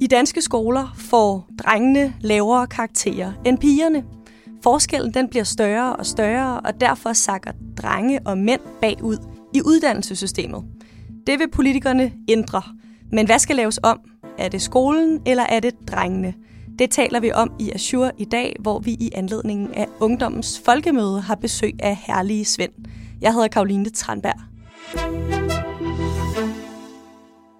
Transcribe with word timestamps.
I 0.00 0.06
danske 0.06 0.42
skoler 0.42 0.94
får 0.96 1.48
drengene 1.64 2.14
lavere 2.20 2.66
karakterer 2.66 3.32
end 3.46 3.58
pigerne. 3.58 4.04
Forskellen 4.62 5.14
den 5.14 5.28
bliver 5.28 5.44
større 5.44 5.96
og 5.96 6.06
større, 6.06 6.60
og 6.60 6.80
derfor 6.80 7.12
sakker 7.12 7.52
drenge 7.76 8.20
og 8.24 8.38
mænd 8.38 8.60
bagud 8.80 9.16
i 9.54 9.62
uddannelsessystemet. 9.62 10.64
Det 11.26 11.38
vil 11.38 11.50
politikerne 11.50 12.12
ændre. 12.28 12.62
Men 13.12 13.26
hvad 13.26 13.38
skal 13.38 13.56
laves 13.56 13.80
om? 13.82 14.00
Er 14.38 14.48
det 14.48 14.62
skolen, 14.62 15.20
eller 15.26 15.42
er 15.42 15.60
det 15.60 15.74
drengene? 15.88 16.34
Det 16.78 16.90
taler 16.90 17.20
vi 17.20 17.32
om 17.32 17.52
i 17.60 17.70
Azure 17.72 18.10
i 18.18 18.24
dag, 18.24 18.56
hvor 18.60 18.78
vi 18.78 18.90
i 18.90 19.10
anledningen 19.14 19.74
af 19.74 19.86
Ungdommens 20.00 20.62
Folkemøde 20.64 21.20
har 21.20 21.34
besøg 21.34 21.74
af 21.82 21.96
herlige 22.06 22.44
Svend. 22.44 22.72
Jeg 23.20 23.32
hedder 23.32 23.48
Karoline 23.48 23.90
Tranberg. 23.90 24.40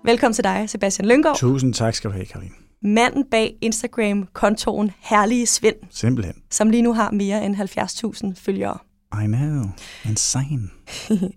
Velkommen 0.06 0.34
til 0.34 0.44
dig, 0.44 0.64
Sebastian 0.70 1.08
Lyngård. 1.08 1.36
Tusind 1.36 1.74
tak 1.74 1.94
skal 1.94 2.10
du 2.10 2.14
have, 2.14 2.26
Karin. 2.26 2.52
Manden 2.82 3.24
bag 3.30 3.56
Instagram-kontoen 3.60 4.90
Herlige 5.00 5.46
Svend, 5.46 5.76
Simpelthen. 5.90 6.34
som 6.50 6.70
lige 6.70 6.82
nu 6.82 6.92
har 6.92 7.10
mere 7.10 7.44
end 7.44 7.56
70.000 8.36 8.44
følgere. 8.44 8.78
I 9.24 9.26
know. 9.26 9.64
Insane. 10.04 10.68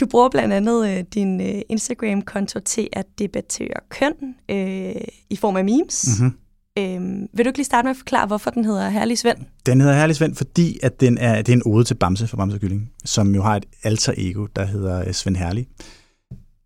Du 0.00 0.06
bruger 0.06 0.28
blandt 0.28 0.54
andet 0.54 0.88
øh, 0.88 1.04
din 1.14 1.40
øh, 1.40 1.62
Instagram-konto 1.68 2.60
til 2.60 2.88
at 2.92 3.06
debattere 3.18 3.74
køn 3.88 4.12
øh, 4.50 4.94
i 5.30 5.36
form 5.36 5.56
af 5.56 5.64
memes. 5.64 6.20
Mm-hmm. 6.20 6.36
Øh, 6.78 7.28
vil 7.32 7.44
du 7.44 7.48
ikke 7.48 7.58
lige 7.58 7.64
starte 7.64 7.86
med 7.86 7.90
at 7.90 7.96
forklare, 7.96 8.26
hvorfor 8.26 8.50
den 8.50 8.64
hedder 8.64 8.88
Herlig 8.88 9.18
Svend? 9.18 9.38
Den 9.66 9.80
hedder 9.80 9.96
Herlig 9.96 10.16
Svend, 10.16 10.34
fordi 10.34 10.78
at 10.82 11.00
den 11.00 11.18
er, 11.18 11.42
det 11.42 11.48
er 11.48 11.56
en 11.56 11.62
ode 11.66 11.84
til 11.84 11.94
Bamse 11.94 12.28
fra 12.28 12.36
Bamse 12.36 12.58
Kylling, 12.58 12.90
som 13.04 13.34
jo 13.34 13.42
har 13.42 13.56
et 13.56 13.64
alter 13.82 14.12
ego, 14.16 14.46
der 14.56 14.64
hedder 14.64 15.04
øh, 15.06 15.12
Svend 15.12 15.36
Herlig. 15.36 15.66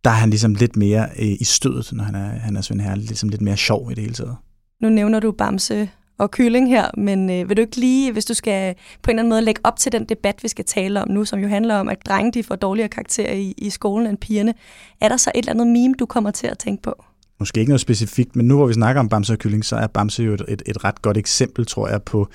Der 0.04 0.10
er 0.10 0.14
han 0.14 0.30
ligesom 0.30 0.54
lidt 0.54 0.76
mere 0.76 1.08
øh, 1.18 1.36
i 1.40 1.44
stødet, 1.44 1.92
når 1.92 2.04
han 2.04 2.14
er, 2.14 2.28
han 2.28 2.56
er 2.56 2.60
Svend 2.60 2.80
Herlig. 2.80 3.04
Ligesom 3.04 3.28
lidt 3.28 3.42
mere 3.42 3.56
sjov 3.56 3.90
i 3.90 3.94
det 3.94 4.02
hele 4.02 4.14
taget. 4.14 4.36
Nu 4.80 4.88
nævner 4.88 5.20
du 5.20 5.32
Bamse 5.32 5.88
og 6.18 6.30
Kylling 6.30 6.68
her, 6.68 6.90
men 6.96 7.30
øh, 7.30 7.48
vil 7.48 7.56
du 7.56 7.60
ikke 7.62 7.76
lige, 7.76 8.12
hvis 8.12 8.24
du 8.24 8.34
skal 8.34 8.74
på 9.02 9.10
en 9.10 9.14
eller 9.14 9.22
anden 9.22 9.28
måde 9.30 9.42
lægge 9.42 9.60
op 9.64 9.78
til 9.78 9.92
den 9.92 10.04
debat, 10.04 10.42
vi 10.42 10.48
skal 10.48 10.64
tale 10.64 11.02
om 11.02 11.10
nu, 11.10 11.24
som 11.24 11.38
jo 11.38 11.48
handler 11.48 11.74
om, 11.74 11.88
at 11.88 11.98
drenge 12.06 12.32
de 12.32 12.42
får 12.42 12.56
dårligere 12.56 12.88
karakterer 12.88 13.32
i, 13.32 13.54
i 13.58 13.70
skolen 13.70 14.06
end 14.06 14.18
pigerne. 14.18 14.54
Er 15.00 15.08
der 15.08 15.16
så 15.16 15.30
et 15.34 15.38
eller 15.38 15.52
andet 15.52 15.66
meme, 15.66 15.94
du 15.98 16.06
kommer 16.06 16.30
til 16.30 16.46
at 16.46 16.58
tænke 16.58 16.82
på? 16.82 17.04
Måske 17.38 17.60
ikke 17.60 17.70
noget 17.70 17.80
specifikt, 17.80 18.36
men 18.36 18.48
nu 18.48 18.56
hvor 18.56 18.66
vi 18.66 18.72
snakker 18.72 19.00
om 19.00 19.08
Bamse 19.08 19.32
og 19.32 19.38
Kylling, 19.38 19.64
så 19.64 19.76
er 19.76 19.86
Bamse 19.86 20.22
jo 20.22 20.34
et, 20.34 20.42
et, 20.48 20.62
et 20.66 20.84
ret 20.84 21.02
godt 21.02 21.16
eksempel, 21.16 21.66
tror 21.66 21.88
jeg, 21.88 22.02
på 22.02 22.28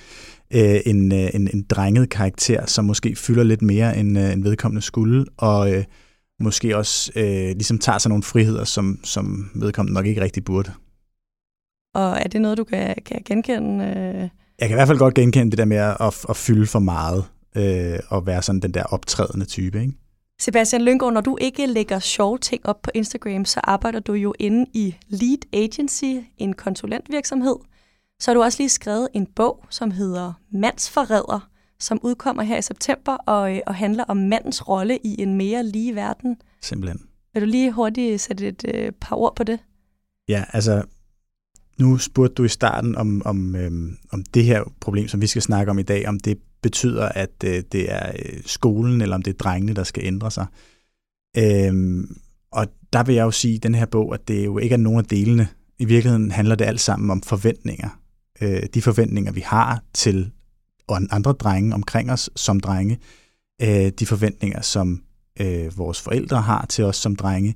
øh, 0.54 0.80
en, 0.86 1.12
øh, 1.12 1.30
en, 1.34 1.50
en 1.54 1.66
drenget 1.70 2.10
karakter, 2.10 2.66
som 2.66 2.86
måske 2.86 3.16
fylder 3.16 3.44
lidt 3.44 3.62
mere, 3.62 3.98
end, 3.98 4.20
øh, 4.20 4.34
end 4.34 4.44
vedkommende 4.44 4.82
skulle, 4.82 5.26
og 5.38 5.73
øh, 5.73 5.84
måske 6.39 6.77
også 6.77 7.11
øh, 7.16 7.23
ligesom 7.25 7.80
tager 7.80 7.97
sig 7.97 8.09
nogle 8.09 8.23
friheder, 8.23 8.63
som, 8.63 8.99
som 9.03 9.52
vedkommende 9.55 9.93
nok 9.93 10.05
ikke 10.05 10.21
rigtig 10.21 10.43
burde. 10.45 10.71
Og 11.95 12.17
er 12.17 12.27
det 12.27 12.42
noget, 12.42 12.58
du 12.58 12.64
kan, 12.64 12.95
kan 13.05 13.21
genkende? 13.25 13.86
Øh? 13.86 14.30
Jeg 14.59 14.67
kan 14.67 14.71
i 14.71 14.77
hvert 14.77 14.87
fald 14.87 14.99
godt 14.99 15.15
genkende 15.15 15.52
det 15.52 15.58
der 15.58 15.65
med 15.65 15.77
at, 15.77 16.26
at 16.30 16.37
fylde 16.37 16.67
for 16.67 16.80
meget, 16.80 17.26
øh, 17.55 17.99
og 18.09 18.26
være 18.26 18.42
sådan 18.42 18.61
den 18.61 18.73
der 18.73 18.83
optrædende 18.83 19.45
type, 19.45 19.81
ikke? 19.81 19.93
Sebastian 20.39 20.81
Lyngård, 20.81 21.14
når 21.14 21.21
du 21.21 21.37
ikke 21.42 21.65
lægger 21.65 21.99
sjove 21.99 22.37
ting 22.37 22.65
op 22.65 22.81
på 22.81 22.92
Instagram, 22.93 23.45
så 23.45 23.59
arbejder 23.64 23.99
du 23.99 24.14
jo 24.14 24.33
inde 24.39 24.65
i 24.73 24.95
Lead 25.08 25.37
Agency, 25.53 26.14
en 26.37 26.53
konsulentvirksomhed. 26.53 27.55
Så 28.20 28.31
har 28.31 28.33
du 28.33 28.43
også 28.43 28.59
lige 28.59 28.70
skrevet 28.70 29.08
en 29.14 29.27
bog, 29.36 29.65
som 29.70 29.92
hedder 29.92 30.33
Mandsforræder, 30.52 31.49
som 31.80 31.99
udkommer 32.04 32.43
her 32.43 32.58
i 32.58 32.61
september 32.61 33.11
og, 33.11 33.55
øh, 33.55 33.61
og 33.67 33.76
handler 33.76 34.04
om 34.04 34.17
mandens 34.17 34.67
rolle 34.67 34.98
i 35.04 35.21
en 35.21 35.36
mere 35.36 35.64
lige 35.64 35.95
verden. 35.95 36.38
Simpelthen. 36.61 37.02
Vil 37.33 37.42
du 37.42 37.48
lige 37.48 37.71
hurtigt 37.71 38.21
sætte 38.21 38.48
et 38.48 38.65
øh, 38.76 38.92
par 39.02 39.15
ord 39.15 39.36
på 39.36 39.43
det? 39.43 39.60
Ja, 40.30 40.43
altså, 40.54 40.83
nu 41.77 41.98
spurgte 41.98 42.33
du 42.33 42.43
i 42.43 42.48
starten 42.49 42.95
om, 42.95 43.21
om, 43.26 43.55
øhm, 43.55 43.98
om 44.11 44.23
det 44.23 44.43
her 44.43 44.64
problem, 44.80 45.08
som 45.08 45.21
vi 45.21 45.27
skal 45.27 45.42
snakke 45.42 45.71
om 45.71 45.80
i 45.80 45.83
dag, 45.83 46.08
om 46.08 46.20
det 46.20 46.38
betyder, 46.61 47.10
at 47.10 47.43
øh, 47.45 47.64
det 47.71 47.92
er 47.92 48.11
øh, 48.11 48.42
skolen, 48.45 49.02
eller 49.02 49.15
om 49.15 49.21
det 49.21 49.33
er 49.33 49.38
drengene, 49.38 49.73
der 49.73 49.83
skal 49.83 50.05
ændre 50.05 50.32
sig. 50.32 50.45
Øhm, 51.38 52.17
og 52.52 52.67
der 52.94 53.04
vil 53.04 53.15
jeg 53.15 53.23
jo 53.23 53.32
sige 53.32 53.54
i 53.54 53.58
den 53.58 53.76
her 53.76 53.86
bog, 53.86 54.14
at 54.14 54.27
det 54.27 54.45
jo 54.45 54.58
ikke 54.58 54.73
er 54.73 54.77
nogen 54.77 54.99
af 54.99 55.05
delene. 55.05 55.48
I 55.80 55.86
virkeligheden 55.86 56.32
handler 56.32 56.55
det 56.55 56.65
alt 56.65 56.82
sammen 56.82 57.11
om 57.11 57.21
forventninger. 57.21 58.02
Øh, 58.42 58.64
de 58.73 58.82
forventninger, 58.82 59.32
vi 59.32 59.42
har 59.42 59.83
til 59.94 60.32
og 60.87 61.02
andre 61.11 61.31
drenge 61.31 61.73
omkring 61.73 62.11
os 62.11 62.30
som 62.36 62.59
drenge. 62.59 62.98
Øh, 63.61 63.92
de 63.99 64.05
forventninger, 64.05 64.61
som 64.61 65.02
øh, 65.39 65.77
vores 65.77 66.02
forældre 66.02 66.42
har 66.42 66.65
til 66.65 66.83
os 66.83 66.95
som 66.95 67.15
drenge. 67.15 67.55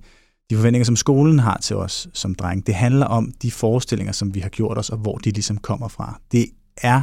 De 0.50 0.56
forventninger, 0.56 0.86
som 0.86 0.96
skolen 0.96 1.40
har 1.40 1.58
til 1.58 1.75
os 1.75 2.08
som 2.14 2.36
drenge. 2.36 2.64
Det 2.68 2.75
handler 2.75 3.06
om 3.06 3.31
de 3.41 3.52
forestillinger, 3.52 4.12
som 4.12 4.36
vi 4.36 4.40
har 4.40 4.50
gjort 4.50 4.78
os, 4.78 4.90
og 4.90 4.97
hvor 4.97 5.18
de 5.18 5.31
ligesom 5.31 5.58
kommer 5.58 5.88
fra. 5.88 6.20
Det 6.31 6.46
er 6.78 7.02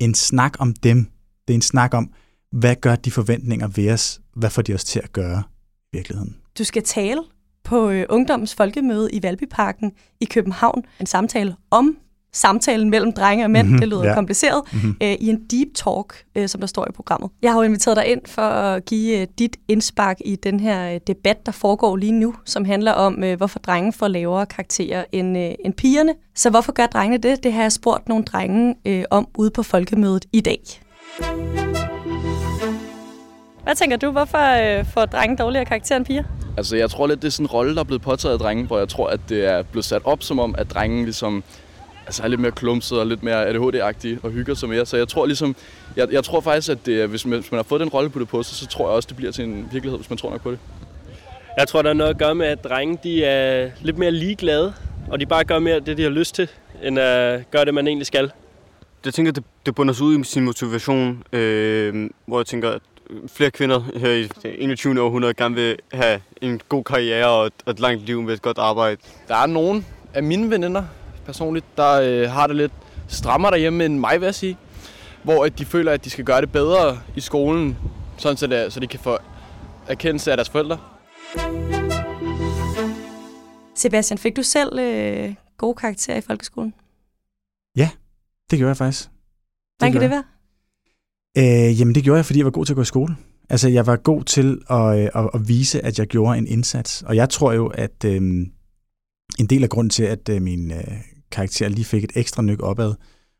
en 0.00 0.14
snak 0.14 0.56
om 0.58 0.74
dem. 0.74 1.06
Det 1.48 1.54
er 1.54 1.58
en 1.58 1.62
snak 1.62 1.94
om, 1.94 2.12
hvad 2.52 2.76
gør 2.76 2.96
de 2.96 3.10
forventninger 3.10 3.68
ved 3.68 3.92
os? 3.92 4.20
Hvad 4.36 4.50
får 4.50 4.62
de 4.62 4.74
os 4.74 4.84
til 4.84 5.00
at 5.04 5.12
gøre 5.12 5.42
i 5.92 5.96
virkeligheden? 5.96 6.36
Du 6.58 6.64
skal 6.64 6.82
tale 6.82 7.20
på 7.64 7.90
øh, 7.90 8.06
Ungdommens 8.08 8.54
Folkemøde 8.54 9.12
i 9.12 9.22
Valbyparken 9.22 9.92
i 10.20 10.24
København. 10.24 10.82
En 11.00 11.06
samtale 11.06 11.56
om 11.70 11.96
samtalen 12.34 12.90
mellem 12.90 13.12
drenge 13.12 13.44
og 13.44 13.50
mænd. 13.50 13.66
Mm-hmm, 13.66 13.80
det 13.80 13.88
lyder 13.88 14.04
ja. 14.04 14.14
kompliceret. 14.14 14.62
Mm-hmm. 14.72 14.96
Øh, 15.02 15.12
I 15.12 15.28
en 15.28 15.44
deep 15.50 15.68
talk, 15.74 16.24
øh, 16.36 16.48
som 16.48 16.60
der 16.60 16.66
står 16.66 16.86
i 16.88 16.92
programmet. 16.92 17.30
Jeg 17.42 17.52
har 17.52 17.58
jo 17.58 17.62
inviteret 17.62 17.96
dig 17.96 18.06
ind 18.06 18.20
for 18.26 18.42
at 18.42 18.84
give 18.84 19.20
øh, 19.20 19.26
dit 19.38 19.56
indspark 19.68 20.16
i 20.24 20.36
den 20.36 20.60
her 20.60 20.94
øh, 20.94 21.00
debat, 21.06 21.46
der 21.46 21.52
foregår 21.52 21.96
lige 21.96 22.12
nu, 22.12 22.34
som 22.44 22.64
handler 22.64 22.92
om, 22.92 23.24
øh, 23.24 23.36
hvorfor 23.36 23.58
drenge 23.58 23.92
får 23.92 24.08
lavere 24.08 24.46
karakterer 24.46 25.04
end, 25.12 25.38
øh, 25.38 25.50
end 25.64 25.74
pigerne. 25.74 26.14
Så 26.34 26.50
hvorfor 26.50 26.72
gør 26.72 26.86
drengene 26.86 27.22
det? 27.22 27.44
Det 27.44 27.52
har 27.52 27.62
jeg 27.62 27.72
spurgt 27.72 28.08
nogle 28.08 28.24
drenge 28.24 28.74
øh, 28.84 29.04
om 29.10 29.28
ude 29.38 29.50
på 29.50 29.62
Folkemødet 29.62 30.24
i 30.32 30.40
dag. 30.40 30.60
Hvad 33.64 33.74
tænker 33.74 33.96
du? 33.96 34.10
Hvorfor 34.10 34.78
øh, 34.78 34.84
får 34.86 35.04
drenge 35.04 35.36
dårligere 35.36 35.64
karakterer 35.64 35.96
end 35.96 36.06
piger? 36.06 36.22
Altså, 36.56 36.76
jeg 36.76 36.90
tror 36.90 37.06
lidt, 37.06 37.22
det 37.22 37.28
er 37.28 37.32
sådan 37.32 37.44
en 37.44 37.50
rolle, 37.50 37.74
der 37.74 37.80
er 37.80 37.84
blevet 37.84 38.02
påtaget 38.02 38.32
af 38.32 38.38
drenge, 38.38 38.66
hvor 38.66 38.78
jeg 38.78 38.88
tror, 38.88 39.08
at 39.08 39.20
det 39.28 39.44
er 39.44 39.62
blevet 39.62 39.84
sat 39.84 40.02
op 40.04 40.22
som 40.22 40.38
om, 40.38 40.54
at 40.58 40.70
drengen 40.70 41.04
ligesom 41.04 41.44
altså 42.06 42.22
er 42.22 42.28
lidt 42.28 42.40
mere 42.40 42.52
klumset 42.52 43.00
og 43.00 43.06
lidt 43.06 43.22
mere 43.22 43.48
ADHD-agtig 43.48 44.18
og 44.22 44.30
hygger 44.30 44.54
sig 44.54 44.68
mere. 44.68 44.86
Så 44.86 44.96
jeg 44.96 45.08
tror 45.08 45.26
ligesom, 45.26 45.56
jeg, 45.96 46.12
jeg 46.12 46.24
tror 46.24 46.40
faktisk, 46.40 46.68
at 46.68 46.86
det, 46.86 47.08
hvis, 47.08 47.26
man, 47.26 47.38
hvis 47.40 47.52
man 47.52 47.58
har 47.58 47.62
fået 47.62 47.80
den 47.80 47.88
rolle 47.88 48.10
på 48.10 48.18
det 48.18 48.28
på 48.28 48.42
sig, 48.42 48.56
så 48.56 48.66
tror 48.66 48.88
jeg 48.88 48.96
også, 48.96 49.06
det 49.06 49.16
bliver 49.16 49.32
til 49.32 49.44
en 49.44 49.68
virkelighed, 49.72 49.98
hvis 49.98 50.10
man 50.10 50.16
tror 50.16 50.30
nok 50.30 50.42
på 50.42 50.50
det. 50.50 50.58
Jeg 51.58 51.68
tror, 51.68 51.82
der 51.82 51.90
er 51.90 51.94
noget 51.94 52.10
at 52.10 52.18
gøre 52.18 52.34
med, 52.34 52.46
at 52.46 52.64
drenge 52.64 52.98
de 53.02 53.24
er 53.24 53.70
lidt 53.82 53.98
mere 53.98 54.10
ligeglade, 54.10 54.74
og 55.08 55.20
de 55.20 55.26
bare 55.26 55.44
gør 55.44 55.58
mere 55.58 55.80
det, 55.80 55.96
de 55.96 56.02
har 56.02 56.10
lyst 56.10 56.34
til, 56.34 56.48
end 56.82 56.98
at 56.98 57.50
gøre 57.50 57.64
det, 57.64 57.74
man 57.74 57.86
egentlig 57.86 58.06
skal. 58.06 58.30
Jeg 59.04 59.14
tænker, 59.14 59.32
det, 59.32 59.44
det 59.66 59.74
bunder 59.74 59.94
sig 59.94 60.06
ud 60.06 60.18
i 60.18 60.24
sin 60.24 60.44
motivation, 60.44 61.22
øh, 61.32 62.10
hvor 62.26 62.38
jeg 62.38 62.46
tænker, 62.46 62.70
at 62.70 62.82
flere 63.28 63.50
kvinder 63.50 63.80
her 63.96 64.10
i 64.10 64.22
det 64.22 64.54
21. 64.58 65.00
århundrede 65.00 65.34
gerne 65.34 65.54
vil 65.54 65.76
have 65.92 66.20
en 66.40 66.60
god 66.68 66.84
karriere 66.84 67.28
og 67.28 67.46
et, 67.46 67.52
et 67.68 67.80
langt 67.80 68.06
liv 68.06 68.22
med 68.22 68.34
et 68.34 68.42
godt 68.42 68.58
arbejde. 68.58 68.96
Der 69.28 69.36
er 69.36 69.46
nogen 69.46 69.86
af 70.14 70.22
mine 70.22 70.50
veninder, 70.50 70.84
personligt, 71.24 71.66
der 71.76 72.00
øh, 72.02 72.30
har 72.30 72.46
det 72.46 72.56
lidt 72.56 72.72
strammere 73.08 73.50
derhjemme 73.50 73.84
end 73.84 73.98
mig, 73.98 74.20
vil 74.20 74.26
jeg 74.26 74.34
sige. 74.34 74.58
Hvor 75.22 75.44
at 75.44 75.58
de 75.58 75.64
føler, 75.64 75.92
at 75.92 76.04
de 76.04 76.10
skal 76.10 76.24
gøre 76.24 76.40
det 76.40 76.52
bedre 76.52 76.98
i 77.16 77.20
skolen, 77.20 77.76
sådan 78.16 78.36
så, 78.36 78.46
det, 78.46 78.72
så 78.72 78.80
de 78.80 78.86
kan 78.86 79.00
få 79.00 79.18
erkendelse 79.88 80.30
af 80.30 80.36
deres 80.36 80.50
forældre. 80.50 80.78
Sebastian, 83.76 84.18
fik 84.18 84.36
du 84.36 84.42
selv 84.42 84.78
øh, 84.78 85.34
gode 85.58 85.74
karakterer 85.74 86.16
i 86.16 86.20
folkeskolen? 86.20 86.74
Ja, 87.76 87.90
det 88.50 88.58
gjorde 88.58 88.68
jeg 88.68 88.76
faktisk. 88.76 89.08
Hvordan 89.78 89.92
kan 89.92 90.00
det 90.00 90.10
være? 90.10 90.24
Øh, 91.38 91.80
jamen, 91.80 91.94
det 91.94 92.04
gjorde 92.04 92.16
jeg, 92.16 92.24
fordi 92.24 92.38
jeg 92.38 92.44
var 92.44 92.50
god 92.50 92.64
til 92.64 92.72
at 92.72 92.76
gå 92.76 92.82
i 92.82 92.84
skole. 92.84 93.16
Altså, 93.50 93.68
jeg 93.68 93.86
var 93.86 93.96
god 93.96 94.24
til 94.24 94.62
at, 94.70 94.98
øh, 94.98 95.08
at, 95.14 95.30
at 95.34 95.48
vise, 95.48 95.84
at 95.84 95.98
jeg 95.98 96.06
gjorde 96.06 96.38
en 96.38 96.46
indsats. 96.46 97.02
Og 97.02 97.16
jeg 97.16 97.30
tror 97.30 97.52
jo, 97.52 97.66
at 97.66 98.04
øh, 98.04 98.22
en 99.38 99.46
del 99.50 99.62
af 99.62 99.68
grunden 99.68 99.90
til, 99.90 100.04
at 100.04 100.28
øh, 100.28 100.42
min 100.42 100.70
øh, 100.70 100.94
karakter 101.34 101.68
lige 101.68 101.84
fik 101.84 102.04
et 102.04 102.12
ekstra 102.14 102.42
nyk 102.42 102.62
opad, 102.62 102.94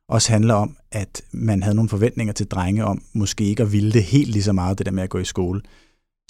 også 0.09 0.33
handler 0.33 0.55
om, 0.55 0.77
at 0.93 1.23
man 1.33 1.63
havde 1.63 1.75
nogle 1.75 1.89
forventninger 1.89 2.33
til 2.33 2.47
drenge 2.47 2.85
om 2.85 3.03
måske 3.13 3.45
ikke 3.45 3.63
at 3.63 3.73
ville 3.73 3.93
det 3.93 4.03
helt 4.03 4.31
lige 4.31 4.43
så 4.43 4.53
meget, 4.53 4.79
det 4.79 4.87
der 4.87 4.93
med 4.93 5.03
at 5.03 5.11
gå 5.11 5.19
i 5.19 5.25
skole. 5.25 5.61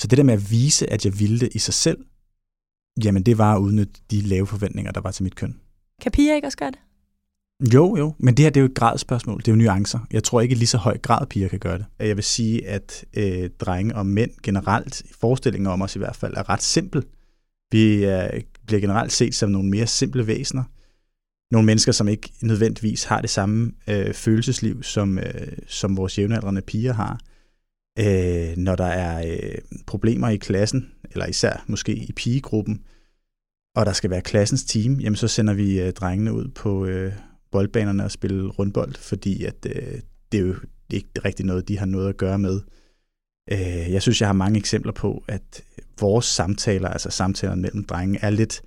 Så 0.01 0.07
det 0.07 0.19
der 0.19 0.25
med 0.25 0.35
at 0.35 0.51
vise, 0.51 0.93
at 0.93 1.05
jeg 1.05 1.21
ville 1.21 1.41
det 1.41 1.49
i 1.55 1.59
sig 1.59 1.75
selv, 1.75 1.99
jamen 3.05 3.23
det 3.23 3.39
var 3.39 3.55
at 3.55 3.59
udnytte 3.59 3.93
de 4.11 4.21
lave 4.21 4.47
forventninger, 4.47 4.93
der 4.93 5.01
var 5.01 5.11
til 5.11 5.23
mit 5.25 5.35
køn. 5.35 5.61
Kan 6.03 6.13
piger 6.13 6.35
ikke 6.35 6.47
også 6.47 6.59
gøre 6.59 6.71
det? 6.71 6.79
Jo, 7.75 7.97
jo, 7.97 8.15
men 8.19 8.37
det 8.37 8.43
her 8.43 8.51
det 8.51 8.61
er 8.61 8.63
jo 8.63 8.69
et 8.69 8.75
gradspørgsmål, 8.75 9.39
det 9.39 9.49
er 9.49 9.53
jo 9.53 9.57
nuancer. 9.57 9.99
Jeg 10.13 10.25
tror 10.25 10.41
ikke 10.41 10.53
i 10.53 10.59
lige 10.59 10.67
så 10.67 10.79
høj 10.79 10.99
grad 10.99 11.27
piger 11.27 11.49
kan 11.49 11.59
gøre 11.59 11.79
det. 11.79 11.87
Jeg 11.99 12.17
vil 12.17 12.25
sige, 12.25 12.69
at 12.69 13.05
øh, 13.17 13.51
drenge 13.61 13.95
og 13.95 14.07
mænd 14.07 14.31
generelt, 14.43 15.03
forestillinger 15.21 15.71
om 15.71 15.83
os 15.83 15.97
i 15.97 15.99
hvert 15.99 16.17
fald, 16.17 16.35
er 16.37 16.49
ret 16.49 16.63
simpel. 16.63 17.05
Vi 17.71 18.05
er, 18.05 18.41
bliver 18.67 18.81
generelt 18.81 19.13
set 19.13 19.35
som 19.35 19.51
nogle 19.51 19.71
mere 19.71 19.87
simple 19.87 20.27
væsener. 20.27 20.65
Nogle 21.55 21.67
mennesker, 21.67 21.93
som 21.93 22.09
ikke 22.09 22.33
nødvendigvis 22.43 23.05
har 23.05 23.21
det 23.21 23.31
samme 23.31 23.73
øh, 23.89 24.15
følelsesliv, 24.15 24.83
som, 24.83 25.19
øh, 25.19 25.53
som 25.67 25.97
vores 25.97 26.19
jævnaldrende 26.19 26.63
piger 26.63 26.93
har. 26.93 27.21
Øh, 27.99 28.57
når 28.57 28.77
der 28.77 28.85
er 28.85 29.27
øh, 29.27 29.59
problemer 29.87 30.29
i 30.29 30.37
klassen, 30.37 30.91
eller 31.11 31.27
især 31.27 31.65
måske 31.67 31.95
i 31.95 32.13
pigegruppen, 32.13 32.83
og 33.77 33.87
der 33.87 33.93
skal 33.93 34.11
være 34.11 34.21
klassens 34.21 34.65
team, 34.65 35.01
jamen 35.01 35.17
så 35.17 35.29
sender 35.29 35.55
vi 35.55 35.81
øh, 35.81 35.93
drengene 35.93 36.33
ud 36.33 36.49
på 36.49 36.87
øh, 36.87 37.13
boldbanerne 37.51 38.05
og 38.05 38.11
spille 38.11 38.49
rundbold, 38.49 38.95
fordi 38.95 39.45
at, 39.45 39.67
øh, 39.67 40.01
det 40.33 40.41
er 40.41 40.45
jo 40.45 40.55
ikke 40.91 41.09
rigtig 41.25 41.47
noget, 41.47 41.69
de 41.69 41.79
har 41.79 41.87
noget 41.87 42.09
at 42.09 42.17
gøre 42.17 42.39
med. 42.39 42.61
Øh, 43.53 43.93
jeg 43.93 44.03
synes, 44.03 44.21
jeg 44.21 44.29
har 44.29 44.33
mange 44.33 44.59
eksempler 44.59 44.93
på, 44.93 45.25
at 45.29 45.63
vores 46.01 46.25
samtaler, 46.25 46.89
altså 46.89 47.11
samtalerne 47.11 47.63
mellem 47.63 47.85
drenge, 47.85 48.19
er 48.23 48.31
lidt, 48.31 48.63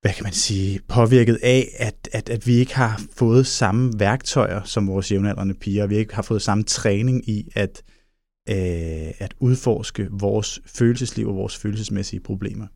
hvad 0.00 0.12
kan 0.12 0.24
man 0.24 0.32
sige, 0.32 0.80
påvirket 0.88 1.38
af, 1.42 1.68
at, 1.78 2.08
at, 2.12 2.28
at 2.28 2.46
vi 2.46 2.54
ikke 2.54 2.74
har 2.74 3.00
fået 3.16 3.46
samme 3.46 3.92
værktøjer 3.96 4.62
som 4.62 4.88
vores 4.88 5.12
jævnaldrende 5.12 5.54
piger, 5.54 5.86
vi 5.86 5.96
ikke 5.96 6.14
har 6.14 6.22
fået 6.22 6.42
samme 6.42 6.64
træning 6.64 7.28
i 7.28 7.48
at, 7.54 7.82
øh, 8.48 9.12
at 9.18 9.34
udforske 9.40 10.08
vores 10.10 10.60
følelsesliv 10.66 11.28
og 11.28 11.36
vores 11.36 11.56
følelsesmæssige 11.56 12.20
problemer. 12.20 12.66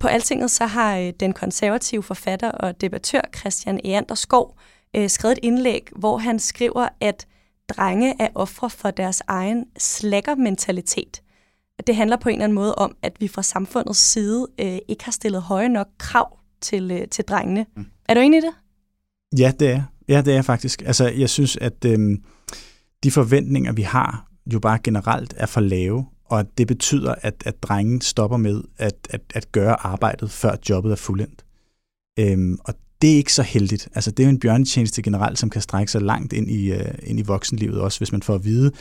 På 0.00 0.08
Altinget 0.08 0.50
så 0.50 0.66
har 0.66 0.98
øh, 0.98 1.12
den 1.20 1.32
konservative 1.32 2.02
forfatter 2.02 2.50
og 2.50 2.80
debattør 2.80 3.20
Christian 3.36 3.80
Eander 3.84 4.14
Skov 4.14 4.58
øh, 4.96 5.10
skrevet 5.10 5.38
et 5.38 5.44
indlæg, 5.44 5.88
hvor 5.96 6.18
han 6.18 6.38
skriver, 6.38 6.88
at 7.00 7.26
drenge 7.68 8.14
er 8.20 8.28
ofre 8.34 8.70
for 8.70 8.90
deres 8.90 9.22
egen 9.26 9.64
slækkermentalitet. 9.78 11.22
Det 11.86 11.96
handler 11.96 12.16
på 12.16 12.28
en 12.28 12.34
eller 12.34 12.44
anden 12.44 12.54
måde 12.54 12.74
om, 12.74 12.96
at 13.02 13.20
vi 13.20 13.28
fra 13.28 13.42
samfundets 13.42 13.98
side 13.98 14.46
øh, 14.60 14.78
ikke 14.88 15.04
har 15.04 15.12
stillet 15.12 15.42
høje 15.42 15.68
nok 15.68 15.88
krav 15.98 16.38
til, 16.60 16.90
øh, 16.90 17.08
til 17.08 17.24
drengene. 17.24 17.66
Mm. 17.76 17.86
Er 18.08 18.14
du 18.14 18.20
enig 18.20 18.38
i 18.38 18.40
det? 18.40 18.52
Ja, 19.38 19.52
det 19.60 19.70
er 19.70 19.82
Ja, 20.08 20.20
det 20.20 20.36
er 20.36 20.42
faktisk. 20.42 20.82
Altså, 20.86 21.08
jeg 21.08 21.30
synes, 21.30 21.56
at 21.56 21.84
øh, 21.86 22.18
de 23.02 23.10
forventninger, 23.10 23.72
vi 23.72 23.82
har, 23.82 24.26
jo 24.52 24.58
bare 24.58 24.78
generelt 24.84 25.34
er 25.36 25.46
for 25.46 25.60
lave, 25.60 26.06
og 26.24 26.44
det 26.58 26.66
betyder, 26.66 27.14
at, 27.22 27.42
at 27.46 27.62
drengen 27.62 28.00
stopper 28.00 28.36
med 28.36 28.62
at, 28.78 28.94
at, 29.10 29.20
at 29.34 29.52
gøre 29.52 29.86
arbejdet, 29.86 30.30
før 30.30 30.56
jobbet 30.70 30.92
er 30.92 30.96
fuldendt. 30.96 31.44
Øhm, 32.18 32.58
og 32.64 32.74
det 33.02 33.12
er 33.12 33.16
ikke 33.16 33.32
så 33.32 33.42
heldigt. 33.42 33.88
Altså, 33.94 34.10
det 34.10 34.22
er 34.22 34.26
jo 34.26 34.30
en 34.30 34.40
bjørnetjeneste 34.40 35.02
generelt, 35.02 35.38
som 35.38 35.50
kan 35.50 35.62
strække 35.62 35.92
sig 35.92 36.02
langt 36.02 36.32
ind 36.32 36.50
i, 36.50 36.72
uh, 36.72 36.78
ind 37.02 37.18
i 37.18 37.22
voksenlivet, 37.22 37.80
også 37.80 38.00
hvis 38.00 38.12
man 38.12 38.22
får 38.22 38.34
at 38.34 38.44
vide, 38.44 38.72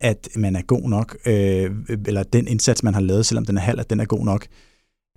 at 0.00 0.28
man 0.36 0.56
er 0.56 0.62
god 0.62 0.88
nok, 0.88 1.16
øh, 1.26 1.70
eller 2.06 2.22
den 2.22 2.46
indsats, 2.46 2.82
man 2.82 2.94
har 2.94 3.00
lavet, 3.00 3.26
selvom 3.26 3.44
den 3.44 3.56
er 3.56 3.60
halv, 3.60 3.80
at 3.80 3.90
den 3.90 4.00
er 4.00 4.04
god 4.04 4.24
nok. 4.24 4.46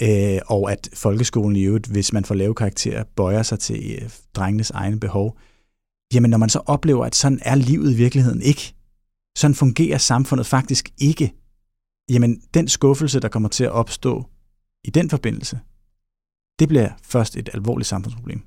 Øh, 0.02 0.40
og 0.48 0.72
at 0.72 0.90
folkeskolen 0.94 1.56
i 1.56 1.64
øvrigt, 1.64 1.88
hvis 1.88 2.14
man 2.14 2.26
får 2.26 2.36
lave 2.36 2.56
karakterer, 2.56 3.04
bøjer 3.16 3.44
sig 3.44 3.60
til 3.60 4.00
øh, 4.02 4.10
drengenes 4.36 4.72
egne 4.72 5.00
behov. 5.00 5.38
Jamen, 6.14 6.30
når 6.30 6.38
man 6.38 6.50
så 6.50 6.60
oplever, 6.66 7.06
at 7.06 7.16
sådan 7.16 7.40
er 7.42 7.56
livet 7.56 7.94
i 7.94 7.96
virkeligheden 7.96 8.42
ikke, 8.42 8.76
sådan 9.38 9.56
fungerer 9.56 9.98
samfundet 9.98 10.48
faktisk 10.48 10.90
ikke, 10.98 11.34
jamen 12.10 12.42
den 12.54 12.68
skuffelse, 12.68 13.20
der 13.20 13.28
kommer 13.28 13.50
til 13.50 13.64
at 13.64 13.72
opstå 13.72 14.26
i 14.84 14.90
den 14.90 15.10
forbindelse, 15.10 15.60
det 16.60 16.68
bliver 16.68 16.90
først 17.04 17.36
et 17.36 17.50
alvorligt 17.54 17.88
samfundsproblem. 17.88 18.42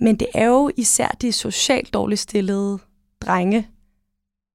Men 0.00 0.16
det 0.16 0.28
er 0.34 0.46
jo 0.46 0.70
især 0.76 1.08
de 1.08 1.32
socialt 1.32 1.94
dårligt 1.94 2.20
stillede 2.20 2.78
drenge, 3.20 3.68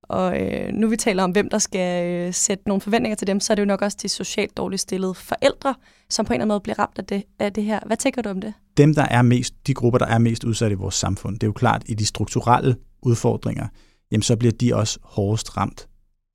og 0.07 0.41
øh, 0.41 0.73
nu 0.73 0.87
vi 0.87 0.97
taler 0.97 1.23
om, 1.23 1.31
hvem 1.31 1.49
der 1.49 1.57
skal 1.57 2.05
øh, 2.05 2.33
sætte 2.33 2.63
nogle 2.67 2.81
forventninger 2.81 3.15
til 3.15 3.27
dem, 3.27 3.39
så 3.39 3.53
er 3.53 3.55
det 3.55 3.61
jo 3.61 3.67
nok 3.67 3.81
også 3.81 3.97
de 4.01 4.09
socialt 4.09 4.57
dårligt 4.57 4.81
stillede 4.81 5.13
forældre, 5.13 5.75
som 6.09 6.25
på 6.25 6.33
en 6.33 6.35
eller 6.35 6.43
anden 6.43 6.53
måde 6.53 6.59
bliver 6.59 6.79
ramt 6.79 6.99
af 6.99 7.05
det, 7.05 7.23
af 7.39 7.53
det 7.53 7.63
her. 7.63 7.79
Hvad 7.85 7.97
tænker 7.97 8.21
du 8.21 8.29
om 8.29 8.41
det? 8.41 8.53
Dem, 8.77 8.93
der 8.93 9.03
er 9.03 9.21
mest, 9.21 9.53
de 9.67 9.73
grupper, 9.73 9.99
der 9.99 10.05
er 10.05 10.17
mest 10.17 10.43
udsatte 10.43 10.73
i 10.73 10.77
vores 10.77 10.95
samfund, 10.95 11.35
det 11.35 11.43
er 11.43 11.47
jo 11.47 11.53
klart, 11.53 11.83
i 11.85 11.93
de 11.93 12.05
strukturelle 12.05 12.75
udfordringer, 13.01 13.67
jamen 14.11 14.21
så 14.21 14.35
bliver 14.35 14.51
de 14.51 14.75
også 14.75 14.99
hårdest 15.03 15.57
ramt. 15.57 15.87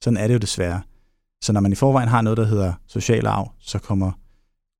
Sådan 0.04 0.16
er 0.16 0.26
det 0.26 0.34
jo 0.34 0.38
desværre. 0.38 0.82
Så 1.42 1.52
når 1.52 1.60
man 1.60 1.72
i 1.72 1.74
forvejen 1.74 2.08
har 2.08 2.22
noget, 2.22 2.36
der 2.36 2.44
hedder 2.44 2.72
social 2.86 3.26
arv, 3.26 3.52
så 3.60 3.78
kommer 3.78 4.12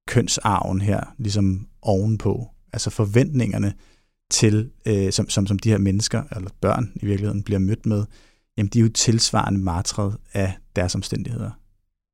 kønsarven 0.09 0.81
her 0.81 1.15
ligesom 1.19 1.67
ovenpå. 1.83 2.47
Altså 2.73 2.91
forventningerne 2.91 3.73
til, 4.31 4.71
øh, 4.87 5.13
som, 5.13 5.29
som, 5.29 5.47
som 5.47 5.59
de 5.59 5.71
her 5.71 5.79
mennesker, 5.79 6.23
eller 6.37 6.51
børn 6.61 6.93
i 6.95 7.07
virkeligheden, 7.07 7.43
bliver 7.43 7.59
mødt 7.59 7.87
med, 7.87 8.05
jamen 8.61 8.71
de 8.71 8.79
er 8.79 8.83
jo 8.83 8.89
tilsvarende 8.89 9.61
martret 9.61 10.17
af 10.33 10.53
deres 10.77 10.95
omstændigheder. 10.95 11.51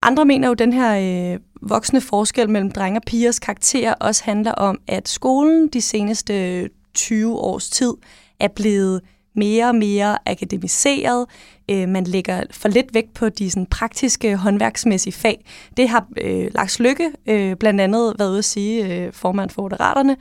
Andre 0.02 0.24
mener 0.24 0.48
jo, 0.48 0.52
at 0.52 0.58
den 0.58 0.72
her 0.72 1.32
øh, 1.34 1.40
voksne 1.62 2.00
forskel 2.00 2.50
mellem 2.50 2.70
drenge 2.70 2.98
og 2.98 3.02
pigers 3.06 3.38
karakter 3.38 3.94
også 3.94 4.24
handler 4.24 4.52
om, 4.52 4.78
at 4.88 5.08
skolen 5.08 5.68
de 5.68 5.80
seneste 5.80 6.60
øh, 6.60 6.68
20 6.94 7.38
års 7.38 7.70
tid 7.70 7.92
er 8.40 8.48
blevet 8.48 9.00
mere 9.36 9.68
og 9.68 9.74
mere 9.74 10.18
akademiseret. 10.26 11.26
Øh, 11.70 11.88
man 11.88 12.04
lægger 12.04 12.42
for 12.50 12.68
lidt 12.68 12.94
vægt 12.94 13.14
på 13.14 13.28
de 13.28 13.50
sådan, 13.50 13.66
praktiske, 13.66 14.36
håndværksmæssige 14.36 15.12
fag. 15.12 15.44
Det 15.76 15.88
har 15.88 16.06
øh, 16.20 16.50
Lars 16.54 16.80
Lykke 16.80 17.10
øh, 17.26 17.56
blandt 17.56 17.80
andet 17.80 18.14
været 18.18 18.30
ude 18.30 18.38
at 18.38 18.44
sige, 18.44 19.04
øh, 19.04 19.12
formand 19.12 19.50
for 19.50 19.62
Moderaterne. 19.62 20.16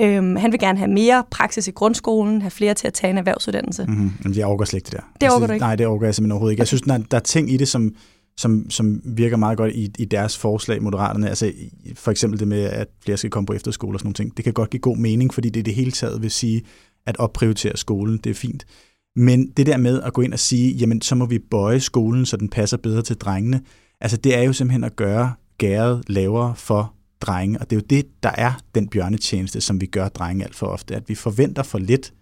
Øh, 0.00 0.36
han 0.36 0.52
vil 0.52 0.60
gerne 0.60 0.78
have 0.78 0.90
mere 0.90 1.24
praksis 1.30 1.68
i 1.68 1.70
grundskolen, 1.70 2.40
have 2.42 2.50
flere 2.50 2.74
til 2.74 2.86
at 2.86 2.92
tage 2.94 3.10
en 3.10 3.18
erhvervsuddannelse. 3.18 3.84
Mm-hmm. 3.88 4.12
Jamen, 4.24 4.38
jeg 4.38 4.46
overgår 4.46 4.64
slet 4.64 4.78
ikke 4.78 4.86
det 4.86 4.92
der. 4.92 5.12
Det 5.20 5.30
overgår 5.30 5.34
altså, 5.34 5.46
du 5.46 5.52
ikke? 5.52 5.64
Nej, 5.64 5.76
det 5.76 5.86
overgår 5.86 6.06
jeg 6.06 6.14
simpelthen 6.14 6.32
overhovedet 6.32 6.52
ikke. 6.52 6.60
Jeg 6.60 6.68
synes, 6.68 6.82
der, 6.82 6.98
der 6.98 7.16
er 7.16 7.20
ting 7.20 7.52
i 7.52 7.56
det, 7.56 7.68
som, 7.68 7.94
som, 8.36 8.70
som 8.70 9.00
virker 9.04 9.36
meget 9.36 9.58
godt 9.58 9.72
i, 9.72 9.90
i 9.98 10.04
deres 10.04 10.38
forslag, 10.38 10.82
Moderaterne. 10.82 11.28
Altså 11.28 11.52
for 11.94 12.10
eksempel 12.10 12.40
det 12.40 12.48
med, 12.48 12.62
at 12.62 12.88
flere 13.04 13.16
skal 13.16 13.30
komme 13.30 13.46
på 13.46 13.52
efterskole 13.52 13.96
og 13.96 14.00
sådan 14.00 14.06
nogle 14.06 14.14
ting. 14.14 14.36
Det 14.36 14.44
kan 14.44 14.52
godt 14.52 14.70
give 14.70 14.80
god 14.80 14.96
mening, 14.96 15.34
fordi 15.34 15.50
det 15.50 15.66
det 15.66 15.74
hele 15.74 15.92
taget 15.92 16.22
vil 16.22 16.30
sige, 16.30 16.62
at 17.06 17.16
opprioritere 17.16 17.76
skolen, 17.76 18.18
det 18.18 18.30
er 18.30 18.34
fint. 18.34 18.66
Men 19.16 19.50
det 19.50 19.66
der 19.66 19.76
med 19.76 20.02
at 20.02 20.12
gå 20.12 20.22
ind 20.22 20.32
og 20.32 20.38
sige, 20.38 20.72
jamen 20.72 21.00
så 21.00 21.14
må 21.14 21.26
vi 21.26 21.38
bøje 21.38 21.80
skolen, 21.80 22.26
så 22.26 22.36
den 22.36 22.48
passer 22.48 22.76
bedre 22.76 23.02
til 23.02 23.16
drengene, 23.16 23.60
altså 24.00 24.16
det 24.16 24.36
er 24.36 24.42
jo 24.42 24.52
simpelthen 24.52 24.84
at 24.84 24.96
gøre 24.96 25.34
gæret 25.58 26.04
lavere 26.06 26.56
for 26.56 26.94
drenge, 27.20 27.58
og 27.58 27.70
det 27.70 27.76
er 27.76 27.80
jo 27.80 27.86
det, 27.90 28.22
der 28.22 28.30
er 28.30 28.52
den 28.74 28.88
bjørnetjeneste, 28.88 29.60
som 29.60 29.80
vi 29.80 29.86
gør 29.86 30.08
drenge 30.08 30.44
alt 30.44 30.54
for 30.54 30.66
ofte, 30.66 30.96
at 30.96 31.08
vi 31.08 31.14
forventer 31.14 31.62
for 31.62 31.78
lidt, 31.78 32.14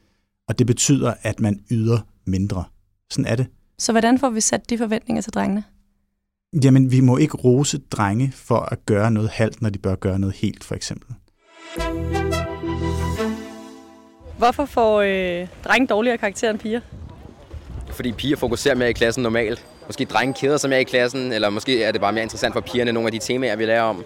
og 0.49 0.59
det 0.59 0.67
betyder, 0.67 1.15
at 1.23 1.41
man 1.41 1.61
yder 1.71 1.99
mindre. 2.27 2.65
Sådan 3.11 3.27
er 3.27 3.37
det. 3.37 3.47
Så 3.79 3.93
hvordan 3.93 4.19
får 4.19 4.31
vi 4.31 4.41
sat 4.41 4.71
de 4.71 4.79
forventninger 4.79 5.23
til 5.23 5.33
drengene? 5.33 5.65
Jamen, 6.65 6.91
vi 6.91 7.01
må 7.01 7.17
ikke 7.17 7.37
rose 7.37 7.79
drenge 7.79 8.33
for 8.35 8.59
at 8.59 8.87
gøre 8.87 9.11
noget 9.11 9.31
halvt, 9.31 9.63
når 9.63 9.71
de 9.71 9.79
bør 9.79 9.95
gøre 9.95 10.19
noget 10.19 10.35
helt, 10.37 10.65
for 10.65 10.75
eksempel. 10.75 11.15
Hvorfor 14.43 14.65
får 14.65 15.01
øh, 15.01 15.47
drenge 15.65 15.87
dårligere 15.87 16.19
karakterer 16.19 16.51
end 16.51 16.59
piger? 16.59 16.81
Fordi 17.91 18.13
piger 18.13 18.37
fokuserer 18.37 18.75
mere 18.75 18.91
i 18.91 18.93
klassen 18.93 19.23
normalt. 19.23 19.65
Måske 19.87 20.05
drenge 20.05 20.35
keder 20.35 20.57
sig 20.57 20.71
mere 20.71 20.81
i 20.81 20.85
klassen, 20.85 21.33
eller 21.33 21.51
måske 21.51 21.85
er 21.85 21.93
det 21.93 22.01
bare 22.01 22.13
mere 22.13 22.23
interessant 22.23 22.55
for 22.55 22.61
pigerne, 22.61 22.93
nogle 22.93 23.07
af 23.07 23.13
de 23.13 23.19
temaer, 23.19 23.57
vi 23.57 23.65
lærer 23.65 23.83
om. 23.83 24.05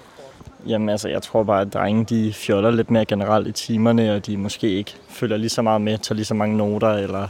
Jamen 0.66 0.88
altså, 0.88 1.08
jeg 1.08 1.22
tror 1.22 1.42
bare, 1.42 1.60
at 1.60 1.72
drenge 1.72 2.04
de 2.04 2.32
fjoller 2.32 2.70
lidt 2.70 2.90
mere 2.90 3.04
generelt 3.04 3.46
i 3.48 3.52
timerne, 3.52 4.14
og 4.14 4.26
de 4.26 4.36
måske 4.36 4.68
ikke 4.70 4.94
følger 5.08 5.36
lige 5.36 5.48
så 5.48 5.62
meget 5.62 5.80
med, 5.80 5.98
tager 5.98 6.14
lige 6.14 6.24
så 6.24 6.34
mange 6.34 6.56
noter, 6.56 6.92
eller 6.92 7.28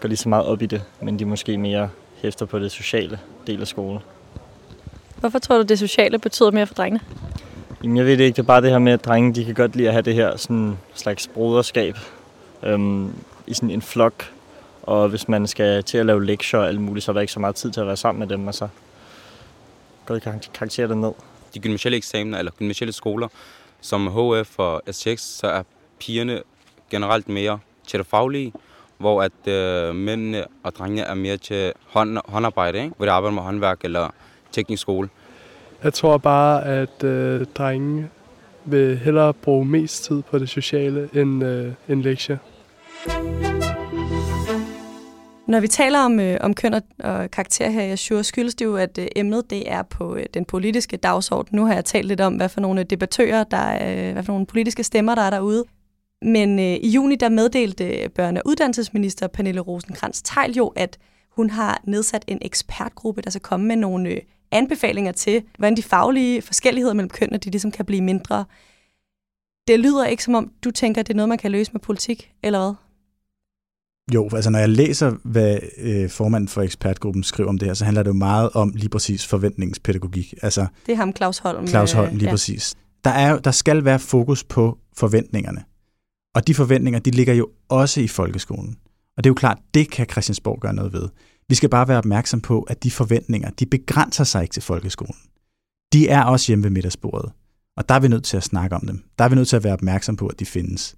går 0.00 0.08
lige 0.08 0.16
så 0.16 0.28
meget 0.28 0.46
op 0.46 0.62
i 0.62 0.66
det, 0.66 0.82
men 1.00 1.18
de 1.18 1.24
måske 1.24 1.58
mere 1.58 1.88
hæfter 2.22 2.46
på 2.46 2.58
det 2.58 2.72
sociale 2.72 3.18
del 3.46 3.60
af 3.60 3.66
skolen. 3.66 3.98
Hvorfor 5.16 5.38
tror 5.38 5.56
du, 5.56 5.62
det 5.62 5.78
sociale 5.78 6.18
betyder 6.18 6.50
mere 6.50 6.66
for 6.66 6.74
drengene? 6.74 7.00
Jamen, 7.82 7.96
jeg 7.96 8.06
ved 8.06 8.16
det 8.16 8.24
ikke. 8.24 8.36
Det 8.36 8.42
er 8.42 8.46
bare 8.46 8.62
det 8.62 8.70
her 8.70 8.78
med, 8.78 8.92
at 8.92 9.04
drenge 9.04 9.34
de 9.34 9.44
kan 9.44 9.54
godt 9.54 9.76
lide 9.76 9.88
at 9.88 9.94
have 9.94 10.02
det 10.02 10.14
her 10.14 10.36
sådan 10.36 10.78
slags 10.94 11.28
broderskab 11.34 11.96
øhm, 12.62 13.14
i 13.46 13.54
sådan 13.54 13.70
en 13.70 13.82
flok. 13.82 14.30
Og 14.82 15.08
hvis 15.08 15.28
man 15.28 15.46
skal 15.46 15.84
til 15.84 15.98
at 15.98 16.06
lave 16.06 16.24
lektier 16.24 16.60
og 16.60 16.68
alt 16.68 16.80
muligt, 16.80 17.04
så 17.04 17.10
er 17.10 17.12
der 17.12 17.20
ikke 17.20 17.32
så 17.32 17.40
meget 17.40 17.54
tid 17.54 17.70
til 17.70 17.80
at 17.80 17.86
være 17.86 17.96
sammen 17.96 18.18
med 18.18 18.28
dem, 18.28 18.46
og 18.46 18.54
så 18.54 18.68
går 20.06 20.14
det 20.14 20.50
karakterer 20.54 20.94
ned. 20.94 21.12
De 21.54 21.60
gymnasielle 21.60 21.96
eksamener 21.96 22.38
eller 22.38 22.52
gymnasielle 22.52 22.92
skoler, 22.92 23.28
som 23.80 24.06
HF 24.06 24.58
og 24.58 24.82
STX, 24.90 25.20
så 25.20 25.46
er 25.46 25.62
pigerne 25.98 26.42
generelt 26.90 27.28
mere 27.28 27.58
til 27.86 27.98
det 27.98 28.06
faglige, 28.06 28.52
hvor 28.98 29.22
at 29.22 29.48
øh, 29.48 29.94
mændene 29.94 30.44
og 30.62 30.74
drengene 30.74 31.02
er 31.02 31.14
mere 31.14 31.36
til 31.36 31.72
hånd, 31.88 32.18
håndarbejde, 32.24 32.78
ikke? 32.78 32.94
hvor 32.96 33.06
de 33.06 33.12
arbejder 33.12 33.34
med 33.34 33.42
håndværk 33.42 33.84
eller 33.84 34.08
teknisk 34.52 34.82
skole. 34.82 35.08
Jeg 35.82 35.94
tror 35.94 36.18
bare, 36.18 36.64
at 36.64 37.04
øh, 37.04 37.46
drenge 37.54 38.10
vil 38.64 38.98
hellere 38.98 39.34
bruge 39.34 39.64
mest 39.64 40.04
tid 40.04 40.22
på 40.22 40.38
det 40.38 40.48
sociale 40.48 41.08
end, 41.14 41.44
øh, 41.44 41.72
end 41.88 42.02
lektier. 42.02 42.36
Når 45.50 45.60
vi 45.60 45.68
taler 45.68 45.98
om, 45.98 46.20
øh, 46.20 46.36
om 46.40 46.54
køn 46.54 46.74
og, 46.74 46.82
og 46.98 47.30
karakter 47.30 47.70
her 47.70 47.82
i 47.82 47.90
Azure, 47.90 48.24
skyldes 48.24 48.54
det 48.54 48.64
jo, 48.64 48.76
at 48.76 48.98
øh, 48.98 49.06
emnet 49.16 49.50
det 49.50 49.72
er 49.72 49.82
på 49.82 50.16
øh, 50.16 50.24
den 50.34 50.44
politiske 50.44 50.96
dagsorden. 50.96 51.56
Nu 51.56 51.64
har 51.66 51.74
jeg 51.74 51.84
talt 51.84 52.06
lidt 52.06 52.20
om, 52.20 52.34
hvad 52.34 52.48
for 52.48 52.60
nogle 52.60 52.84
debattører, 52.84 53.44
der 53.44 53.56
er, 53.56 54.08
øh, 54.08 54.12
hvad 54.12 54.22
for 54.22 54.32
nogle 54.32 54.46
politiske 54.46 54.84
stemmer, 54.84 55.14
der 55.14 55.22
er 55.22 55.30
derude. 55.30 55.64
Men 56.22 56.58
øh, 56.58 56.64
i 56.64 56.88
juni 56.88 57.16
der 57.16 57.28
meddelte 57.28 58.04
børne- 58.18 58.36
og 58.36 58.42
uddannelsesminister 58.46 59.26
Pernille 59.26 59.60
rosenkrantz 59.60 60.22
teil 60.24 60.56
jo, 60.56 60.66
at 60.66 60.98
hun 61.40 61.50
har 61.50 61.82
nedsat 61.84 62.24
en 62.26 62.38
ekspertgruppe, 62.42 63.22
der 63.22 63.30
skal 63.30 63.40
komme 63.40 63.66
med 63.66 63.76
nogle 63.76 64.08
øh, 64.08 64.20
anbefalinger 64.52 65.12
til, 65.12 65.42
hvordan 65.58 65.76
de 65.76 65.82
faglige 65.82 66.42
forskelligheder 66.42 66.94
mellem 66.94 67.10
kønnene, 67.10 67.38
de 67.38 67.50
ligesom 67.50 67.70
kan 67.70 67.84
blive 67.84 68.02
mindre. 68.02 68.44
Det 69.68 69.80
lyder 69.80 70.06
ikke 70.06 70.24
som 70.24 70.34
om, 70.34 70.52
du 70.64 70.70
tænker, 70.70 71.02
det 71.02 71.12
er 71.12 71.16
noget, 71.16 71.28
man 71.28 71.38
kan 71.38 71.50
løse 71.50 71.72
med 71.72 71.80
politik, 71.80 72.32
eller 72.42 72.58
hvad? 72.58 72.74
Jo, 74.14 74.28
altså 74.34 74.50
når 74.50 74.58
jeg 74.58 74.68
læser, 74.68 75.14
hvad 75.24 75.58
øh, 75.76 76.10
formanden 76.10 76.48
for 76.48 76.62
ekspertgruppen 76.62 77.22
skriver 77.22 77.48
om 77.48 77.58
det 77.58 77.68
her, 77.68 77.74
så 77.74 77.84
handler 77.84 78.02
det 78.02 78.08
jo 78.08 78.14
meget 78.14 78.50
om 78.50 78.72
lige 78.74 78.88
præcis 78.88 79.26
forventningspædagogik. 79.26 80.34
Altså, 80.42 80.66
det 80.86 80.92
er 80.92 80.96
ham, 80.96 81.16
Claus 81.16 81.38
Holm. 81.38 81.66
Claus 81.66 81.92
Holm, 81.92 82.14
lige 82.14 82.24
ja. 82.24 82.30
præcis. 82.30 82.74
Der, 83.04 83.10
er, 83.10 83.38
der 83.38 83.50
skal 83.50 83.84
være 83.84 83.98
fokus 83.98 84.44
på 84.44 84.78
forventningerne. 84.96 85.64
Og 86.34 86.46
de 86.46 86.54
forventninger, 86.54 87.00
de 87.00 87.10
ligger 87.10 87.34
jo 87.34 87.48
også 87.68 88.00
i 88.00 88.08
folkeskolen. 88.08 88.76
Og 89.20 89.24
det 89.24 89.28
er 89.28 89.30
jo 89.30 89.34
klart, 89.34 89.58
det 89.74 89.90
kan 89.90 90.06
Christiansborg 90.10 90.60
gøre 90.60 90.74
noget 90.74 90.92
ved. 90.92 91.08
Vi 91.48 91.54
skal 91.54 91.68
bare 91.68 91.88
være 91.88 91.98
opmærksom 91.98 92.40
på, 92.40 92.62
at 92.62 92.82
de 92.84 92.90
forventninger, 92.90 93.50
de 93.50 93.66
begrænser 93.66 94.24
sig 94.24 94.42
ikke 94.42 94.52
til 94.52 94.62
folkeskolen. 94.62 95.14
De 95.92 96.08
er 96.08 96.22
også 96.22 96.46
hjemme 96.50 96.62
ved 96.62 96.70
middagsbordet. 96.70 97.32
Og 97.76 97.88
der 97.88 97.94
er 97.94 98.00
vi 98.00 98.08
nødt 98.08 98.24
til 98.24 98.36
at 98.36 98.42
snakke 98.42 98.76
om 98.76 98.86
dem. 98.86 99.04
Der 99.18 99.24
er 99.24 99.28
vi 99.28 99.34
nødt 99.34 99.48
til 99.48 99.56
at 99.56 99.64
være 99.64 99.72
opmærksom 99.72 100.16
på, 100.16 100.26
at 100.26 100.40
de 100.40 100.46
findes. 100.46 100.96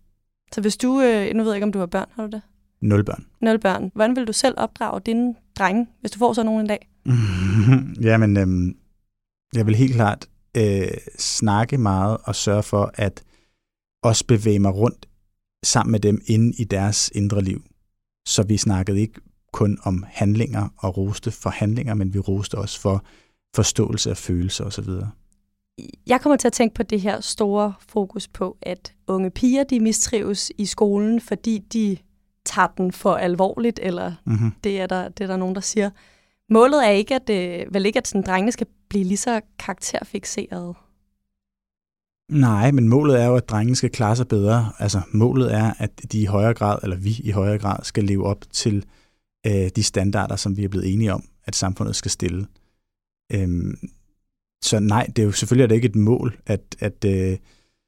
Så 0.52 0.60
hvis 0.60 0.76
du, 0.76 1.00
øh, 1.00 1.34
nu 1.34 1.42
ved 1.42 1.50
jeg 1.50 1.56
ikke, 1.56 1.64
om 1.64 1.72
du 1.72 1.78
har 1.78 1.86
børn, 1.86 2.08
har 2.14 2.26
du 2.26 2.30
det? 2.30 2.42
Nul 2.80 3.04
børn. 3.04 3.26
Nul 3.40 3.58
børn. 3.58 3.90
Hvordan 3.94 4.16
vil 4.16 4.26
du 4.26 4.32
selv 4.32 4.54
opdrage 4.56 5.00
dine 5.06 5.34
drenge, 5.58 5.86
hvis 6.00 6.10
du 6.10 6.18
får 6.18 6.32
så 6.32 6.42
nogen 6.42 6.60
en 6.60 6.66
dag? 6.66 6.88
Jamen, 8.08 8.36
øhm, 8.36 8.76
jeg 9.54 9.66
vil 9.66 9.74
helt 9.74 9.94
klart 9.94 10.28
øh, 10.56 10.88
snakke 11.18 11.78
meget 11.78 12.18
og 12.24 12.34
sørge 12.34 12.62
for, 12.62 12.90
at 12.94 13.22
også 14.02 14.26
bevæge 14.26 14.58
mig 14.58 14.74
rundt 14.74 15.08
sammen 15.64 15.92
med 15.92 16.00
dem 16.00 16.22
inde 16.26 16.52
i 16.58 16.64
deres 16.64 17.10
indre 17.14 17.42
liv. 17.42 17.62
Så 18.32 18.42
vi 18.42 18.56
snakkede 18.56 19.00
ikke 19.00 19.20
kun 19.52 19.78
om 19.82 20.04
handlinger 20.08 20.68
og 20.78 20.96
roste 20.96 21.30
for 21.30 21.50
handlinger, 21.50 21.94
men 21.94 22.14
vi 22.14 22.18
roste 22.18 22.58
også 22.58 22.80
for 22.80 23.04
forståelse 23.54 24.10
af 24.10 24.16
følelser 24.16 24.64
osv. 24.64 24.88
Jeg 26.06 26.20
kommer 26.20 26.36
til 26.36 26.48
at 26.48 26.52
tænke 26.52 26.74
på 26.74 26.82
det 26.82 27.00
her 27.00 27.20
store 27.20 27.74
fokus 27.88 28.28
på, 28.28 28.56
at 28.62 28.94
unge 29.06 29.30
piger 29.30 29.64
de 29.64 29.80
mistrives 29.80 30.52
i 30.58 30.66
skolen, 30.66 31.20
fordi 31.20 31.58
de 31.58 31.96
tager 32.44 32.68
den 32.68 32.92
for 32.92 33.14
alvorligt, 33.14 33.80
eller 33.82 34.12
mm-hmm. 34.24 34.52
det, 34.64 34.80
er 34.80 34.86
der, 34.86 35.08
det 35.08 35.24
er 35.24 35.28
der 35.28 35.36
nogen, 35.36 35.54
der 35.54 35.60
siger. 35.60 35.90
Målet 36.50 36.86
er 36.86 36.90
ikke, 36.90 37.14
at, 37.14 37.30
øh, 37.30 37.74
vel 37.74 37.86
ikke, 37.86 37.98
at 37.98 38.08
sådan, 38.08 38.22
drengene 38.22 38.52
skal 38.52 38.66
blive 38.88 39.04
lige 39.04 39.16
så 39.16 39.40
karakterfixeret. 39.58 40.76
Nej, 42.32 42.70
men 42.70 42.88
målet 42.88 43.22
er 43.22 43.26
jo, 43.26 43.36
at 43.36 43.48
drengene 43.48 43.76
skal 43.76 43.90
klare 43.90 44.16
sig 44.16 44.28
bedre. 44.28 44.72
Altså 44.78 45.00
målet 45.10 45.54
er, 45.54 45.72
at 45.78 46.12
de 46.12 46.20
i 46.20 46.24
højere 46.24 46.54
grad, 46.54 46.78
eller 46.82 46.96
vi 46.96 47.20
i 47.24 47.30
højere 47.30 47.58
grad, 47.58 47.78
skal 47.82 48.04
leve 48.04 48.26
op 48.26 48.44
til 48.52 48.84
øh, 49.46 49.70
de 49.76 49.82
standarder, 49.82 50.36
som 50.36 50.56
vi 50.56 50.64
er 50.64 50.68
blevet 50.68 50.92
enige 50.92 51.12
om, 51.12 51.24
at 51.44 51.56
samfundet 51.56 51.96
skal 51.96 52.10
stille. 52.10 52.46
Øhm, 53.32 53.78
så 54.62 54.80
nej, 54.80 55.06
det 55.06 55.18
er 55.18 55.26
jo 55.26 55.32
selvfølgelig 55.32 55.62
er 55.62 55.68
det 55.68 55.74
ikke 55.74 55.88
et 55.88 55.96
mål, 55.96 56.38
at, 56.46 56.76
at 56.80 57.04
øh, 57.04 57.38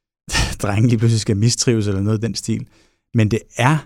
drenge 0.61 0.87
lige 0.87 0.97
pludselig 0.97 1.21
skal 1.21 1.37
mistrives 1.37 1.87
eller 1.87 2.01
noget 2.01 2.17
af 2.17 2.21
den 2.21 2.35
stil. 2.35 2.67
Men 3.13 3.31
det 3.31 3.39
er 3.57 3.77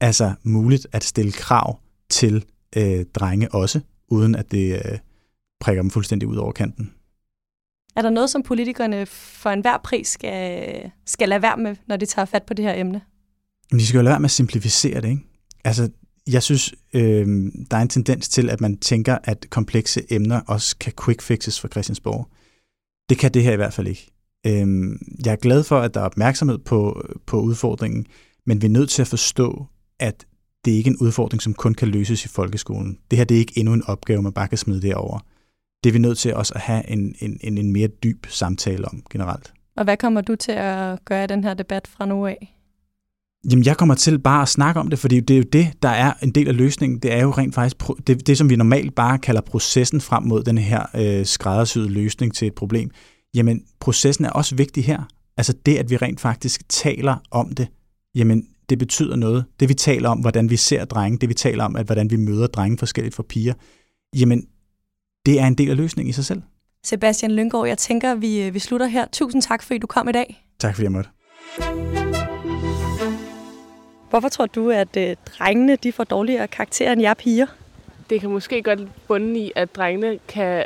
altså 0.00 0.34
muligt 0.42 0.86
at 0.92 1.04
stille 1.04 1.32
krav 1.32 1.80
til 2.10 2.44
øh, 2.76 3.04
drenge 3.14 3.54
også, 3.54 3.80
uden 4.08 4.34
at 4.34 4.50
det 4.50 4.74
øh, 4.74 4.98
prikker 5.60 5.82
dem 5.82 5.90
fuldstændig 5.90 6.28
ud 6.28 6.36
over 6.36 6.52
kanten. 6.52 6.92
Er 7.98 8.02
der 8.02 8.10
noget, 8.10 8.30
som 8.30 8.42
politikerne 8.42 9.06
for 9.06 9.50
enhver 9.50 9.78
pris 9.84 10.08
skal, 10.08 10.90
skal 11.06 11.28
lade 11.28 11.42
være 11.42 11.56
med, 11.56 11.76
når 11.88 11.96
de 11.96 12.06
tager 12.06 12.26
fat 12.26 12.42
på 12.42 12.54
det 12.54 12.64
her 12.64 12.80
emne? 12.80 13.00
de 13.72 13.86
skal 13.86 13.98
jo 13.98 14.02
lade 14.02 14.12
være 14.12 14.20
med 14.20 14.26
at 14.26 14.30
simplificere 14.30 15.00
det, 15.00 15.08
ikke? 15.08 15.22
Altså, 15.64 15.90
jeg 16.26 16.42
synes, 16.42 16.74
øh, 16.92 17.26
der 17.70 17.76
er 17.76 17.80
en 17.80 17.88
tendens 17.88 18.28
til, 18.28 18.50
at 18.50 18.60
man 18.60 18.76
tænker, 18.76 19.18
at 19.24 19.46
komplekse 19.50 20.12
emner 20.12 20.40
også 20.46 20.76
kan 20.76 20.92
quick 21.04 21.22
fixes 21.22 21.60
for 21.60 21.68
Christiansborg. 21.68 22.28
Det 23.08 23.18
kan 23.18 23.34
det 23.34 23.42
her 23.42 23.52
i 23.52 23.56
hvert 23.56 23.74
fald 23.74 23.86
ikke. 23.86 24.10
Øh, 24.46 24.98
jeg 25.24 25.32
er 25.32 25.36
glad 25.36 25.64
for, 25.64 25.78
at 25.80 25.94
der 25.94 26.00
er 26.00 26.04
opmærksomhed 26.04 26.58
på, 26.58 27.02
på 27.26 27.40
udfordringen, 27.40 28.06
men 28.46 28.62
vi 28.62 28.66
er 28.66 28.70
nødt 28.70 28.90
til 28.90 29.02
at 29.02 29.08
forstå, 29.08 29.66
at 29.98 30.26
det 30.64 30.72
er 30.72 30.76
ikke 30.76 30.90
en 30.90 30.98
udfordring, 31.00 31.42
som 31.42 31.54
kun 31.54 31.74
kan 31.74 31.88
løses 31.88 32.24
i 32.24 32.28
folkeskolen. 32.28 32.98
Det 33.10 33.16
her 33.16 33.24
det 33.24 33.34
er 33.34 33.38
ikke 33.38 33.58
endnu 33.58 33.74
en 33.74 33.84
opgave, 33.86 34.22
man 34.22 34.32
bare 34.32 34.48
kan 34.48 34.58
smide 34.58 34.82
derover. 34.82 35.20
Det 35.84 35.90
er 35.90 35.92
vi 35.92 35.98
nødt 35.98 36.18
til 36.18 36.34
også 36.34 36.54
at 36.54 36.60
have 36.60 36.90
en, 36.90 37.14
en, 37.20 37.38
en, 37.40 37.58
en 37.58 37.72
mere 37.72 37.88
dyb 37.88 38.26
samtale 38.28 38.84
om 38.84 39.02
generelt. 39.10 39.52
Og 39.76 39.84
hvad 39.84 39.96
kommer 39.96 40.20
du 40.20 40.36
til 40.36 40.52
at 40.52 41.04
gøre 41.04 41.24
i 41.24 41.26
den 41.26 41.44
her 41.44 41.54
debat 41.54 41.86
fra 41.86 42.06
nu 42.06 42.26
af? 42.26 42.54
Jamen, 43.50 43.64
jeg 43.64 43.76
kommer 43.76 43.94
til 43.94 44.18
bare 44.18 44.42
at 44.42 44.48
snakke 44.48 44.80
om 44.80 44.88
det, 44.88 44.98
fordi 44.98 45.20
det 45.20 45.34
er 45.34 45.38
jo 45.38 45.44
det, 45.52 45.72
der 45.82 45.88
er 45.88 46.12
en 46.22 46.30
del 46.30 46.48
af 46.48 46.56
løsningen. 46.56 46.98
Det 46.98 47.12
er 47.12 47.22
jo 47.22 47.30
rent 47.30 47.54
faktisk 47.54 47.76
det, 48.06 48.26
det 48.26 48.38
som 48.38 48.50
vi 48.50 48.56
normalt 48.56 48.94
bare 48.94 49.18
kalder 49.18 49.40
processen 49.40 50.00
frem 50.00 50.22
mod 50.22 50.42
den 50.42 50.58
her 50.58 50.86
øh, 50.94 51.26
skræddersyede 51.26 51.88
løsning 51.88 52.34
til 52.34 52.46
et 52.46 52.54
problem. 52.54 52.90
Jamen, 53.34 53.62
processen 53.80 54.24
er 54.24 54.30
også 54.30 54.56
vigtig 54.56 54.84
her. 54.84 55.02
Altså 55.36 55.54
det, 55.66 55.76
at 55.76 55.90
vi 55.90 55.96
rent 55.96 56.20
faktisk 56.20 56.68
taler 56.68 57.16
om 57.30 57.54
det, 57.54 57.68
jamen, 58.14 58.46
det 58.68 58.78
betyder 58.78 59.16
noget. 59.16 59.44
Det, 59.60 59.68
vi 59.68 59.74
taler 59.74 60.08
om, 60.08 60.18
hvordan 60.18 60.50
vi 60.50 60.56
ser 60.56 60.84
drenge, 60.84 61.18
det 61.18 61.28
vi 61.28 61.34
taler 61.34 61.64
om, 61.64 61.76
at 61.76 61.86
hvordan 61.86 62.10
vi 62.10 62.16
møder 62.16 62.46
drenge 62.46 62.78
forskelligt 62.78 63.14
fra 63.14 63.22
piger, 63.22 63.54
jamen, 64.16 64.46
det 65.28 65.40
er 65.40 65.46
en 65.46 65.54
del 65.54 65.70
af 65.70 65.76
løsningen 65.76 66.10
i 66.10 66.12
sig 66.12 66.24
selv. 66.24 66.42
Sebastian 66.84 67.30
Lyngård, 67.30 67.68
jeg 67.68 67.78
tænker, 67.78 68.14
vi, 68.14 68.42
øh, 68.42 68.54
vi 68.54 68.58
slutter 68.58 68.86
her. 68.86 69.06
Tusind 69.12 69.42
tak, 69.42 69.62
fordi 69.62 69.78
du 69.78 69.86
kom 69.86 70.08
i 70.08 70.12
dag. 70.12 70.44
Tak, 70.58 70.74
fordi 70.74 70.84
jeg 70.84 70.92
måtte. 70.92 71.10
Hvorfor 74.10 74.28
tror 74.28 74.46
du, 74.46 74.70
at 74.70 74.96
øh, 74.96 75.16
drengene 75.26 75.76
de 75.76 75.92
får 75.92 76.04
dårligere 76.04 76.48
karakterer 76.48 76.92
end 76.92 77.00
jer 77.00 77.14
piger? 77.14 77.46
Det 78.10 78.20
kan 78.20 78.30
måske 78.30 78.62
godt 78.62 79.06
bunde 79.08 79.40
i, 79.40 79.52
at 79.56 79.74
drengene 79.74 80.18
kan 80.28 80.64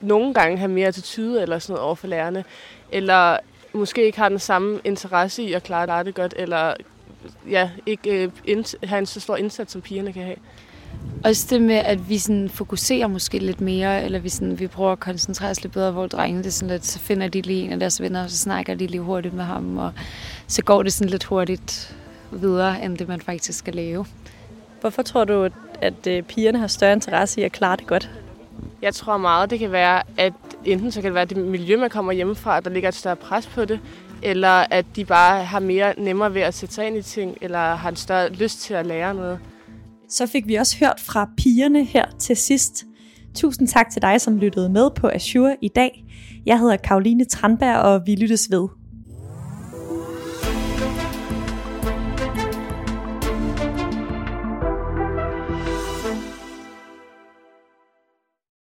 nogle 0.00 0.34
gange 0.34 0.58
have 0.58 0.70
mere 0.70 0.88
attitude 0.88 1.42
eller 1.42 1.58
sådan 1.58 1.72
noget 1.72 1.86
over 1.86 1.94
for 1.94 2.06
lærerne, 2.06 2.44
eller 2.92 3.36
måske 3.72 4.06
ikke 4.06 4.18
har 4.18 4.28
den 4.28 4.38
samme 4.38 4.80
interesse 4.84 5.42
i 5.42 5.52
at 5.52 5.62
klare 5.62 6.04
det 6.04 6.14
godt, 6.14 6.34
eller 6.36 6.74
ja, 7.50 7.70
ikke 7.86 8.32
øh, 8.48 8.64
have 8.84 8.98
en 8.98 9.06
så 9.06 9.20
stor 9.20 9.36
indsats, 9.36 9.72
som 9.72 9.82
pigerne 9.82 10.12
kan 10.12 10.22
have. 10.22 10.36
Også 11.24 11.46
det 11.50 11.62
med, 11.62 11.74
at 11.74 12.08
vi 12.08 12.18
sådan 12.18 12.48
fokuserer 12.48 13.06
måske 13.06 13.38
lidt 13.38 13.60
mere, 13.60 14.04
eller 14.04 14.18
vi, 14.18 14.28
sådan, 14.28 14.58
vi 14.58 14.66
prøver 14.66 14.92
at 14.92 15.00
koncentrere 15.00 15.50
os 15.50 15.62
lidt 15.62 15.72
bedre, 15.72 15.90
hvor 15.90 16.06
drengene 16.06 16.44
det 16.44 16.52
sådan 16.52 16.70
lidt, 16.70 16.86
så 16.86 16.98
finder 16.98 17.28
de 17.28 17.40
lige 17.40 17.62
en 17.62 17.72
af 17.72 17.78
deres 17.78 18.00
venner, 18.00 18.24
og 18.24 18.30
så 18.30 18.36
snakker 18.36 18.74
de 18.74 18.86
lige 18.86 19.00
hurtigt 19.00 19.34
med 19.34 19.44
ham, 19.44 19.78
og 19.78 19.92
så 20.46 20.62
går 20.62 20.82
det 20.82 20.92
sådan 20.92 21.10
lidt 21.10 21.24
hurtigt 21.24 21.96
videre, 22.32 22.84
end 22.84 22.98
det 22.98 23.08
man 23.08 23.20
faktisk 23.20 23.58
skal 23.58 23.74
lave. 23.74 24.06
Hvorfor 24.80 25.02
tror 25.02 25.24
du, 25.24 25.48
at 25.80 26.06
øh, 26.06 26.22
pigerne 26.22 26.58
har 26.58 26.66
større 26.66 26.92
interesse 26.92 27.40
i 27.40 27.44
at 27.44 27.52
klare 27.52 27.76
det 27.76 27.86
godt? 27.86 28.10
Jeg 28.82 28.94
tror 28.94 29.16
meget, 29.16 29.50
det 29.50 29.58
kan 29.58 29.72
være, 29.72 30.02
at 30.18 30.32
enten 30.64 30.92
så 30.92 31.00
kan 31.00 31.08
det 31.08 31.14
være 31.14 31.24
det 31.24 31.36
miljø, 31.36 31.76
man 31.76 31.90
kommer 31.90 32.12
hjemmefra, 32.12 32.56
at 32.56 32.64
der 32.64 32.70
ligger 32.70 32.88
et 32.88 32.94
større 32.94 33.16
pres 33.16 33.46
på 33.46 33.64
det, 33.64 33.80
eller 34.22 34.66
at 34.70 34.86
de 34.96 35.04
bare 35.04 35.44
har 35.44 35.60
mere 35.60 35.94
nemmere 35.98 36.34
ved 36.34 36.42
at 36.42 36.54
sætte 36.54 36.74
sig 36.74 36.86
ind 36.86 36.96
i 36.96 37.02
ting, 37.02 37.38
eller 37.40 37.74
har 37.74 37.88
en 37.88 37.96
større 37.96 38.32
lyst 38.32 38.60
til 38.60 38.74
at 38.74 38.86
lære 38.86 39.14
noget. 39.14 39.38
Så 40.08 40.26
fik 40.26 40.48
vi 40.48 40.54
også 40.54 40.76
hørt 40.78 41.00
fra 41.00 41.30
pigerne 41.36 41.84
her 41.84 42.04
til 42.18 42.36
sidst. 42.36 42.84
Tusind 43.34 43.68
tak 43.68 43.90
til 43.90 44.02
dig, 44.02 44.20
som 44.20 44.38
lyttede 44.38 44.68
med 44.68 44.90
på 44.96 45.08
Azure 45.08 45.56
i 45.62 45.68
dag. 45.68 46.04
Jeg 46.46 46.58
hedder 46.58 46.76
Karoline 46.76 47.24
Tranberg, 47.24 47.76
og 47.76 48.02
vi 48.06 48.14
lyttes 48.14 48.50
ved. 48.50 48.77